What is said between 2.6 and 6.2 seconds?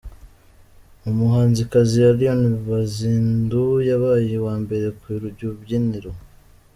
Buzindu yabaye uwa mbere ku rubyiniro.